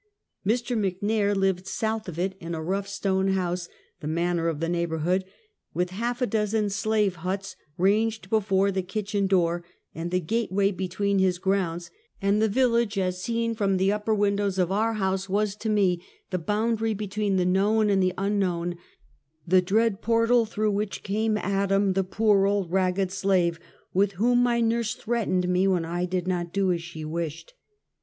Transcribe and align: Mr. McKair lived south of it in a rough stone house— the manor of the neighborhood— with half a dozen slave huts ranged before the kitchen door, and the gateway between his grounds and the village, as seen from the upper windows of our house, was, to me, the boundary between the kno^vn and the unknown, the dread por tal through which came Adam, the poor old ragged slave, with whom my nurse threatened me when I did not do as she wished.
Mr. 0.43 0.75
McKair 0.75 1.35
lived 1.35 1.67
south 1.67 2.07
of 2.09 2.17
it 2.17 2.33
in 2.39 2.55
a 2.55 2.63
rough 2.63 2.87
stone 2.87 3.27
house— 3.33 3.69
the 4.01 4.07
manor 4.07 4.47
of 4.47 4.59
the 4.59 4.67
neighborhood— 4.67 5.23
with 5.75 5.91
half 5.91 6.23
a 6.23 6.25
dozen 6.25 6.71
slave 6.71 7.17
huts 7.17 7.55
ranged 7.77 8.27
before 8.27 8.71
the 8.71 8.81
kitchen 8.81 9.27
door, 9.27 9.63
and 9.93 10.09
the 10.09 10.19
gateway 10.19 10.71
between 10.71 11.19
his 11.19 11.37
grounds 11.37 11.91
and 12.19 12.41
the 12.41 12.49
village, 12.49 12.97
as 12.97 13.21
seen 13.21 13.53
from 13.53 13.77
the 13.77 13.91
upper 13.91 14.15
windows 14.15 14.57
of 14.57 14.71
our 14.71 14.93
house, 14.93 15.29
was, 15.29 15.55
to 15.55 15.69
me, 15.69 16.01
the 16.31 16.39
boundary 16.39 16.95
between 16.95 17.35
the 17.35 17.45
kno^vn 17.45 17.91
and 17.91 18.01
the 18.01 18.15
unknown, 18.17 18.77
the 19.47 19.61
dread 19.61 20.01
por 20.01 20.25
tal 20.25 20.45
through 20.45 20.71
which 20.71 21.03
came 21.03 21.37
Adam, 21.37 21.93
the 21.93 22.03
poor 22.03 22.47
old 22.47 22.71
ragged 22.71 23.11
slave, 23.11 23.59
with 23.93 24.13
whom 24.13 24.41
my 24.41 24.59
nurse 24.61 24.95
threatened 24.95 25.47
me 25.47 25.67
when 25.67 25.85
I 25.85 26.05
did 26.05 26.27
not 26.27 26.51
do 26.51 26.71
as 26.71 26.81
she 26.81 27.05
wished. 27.05 27.53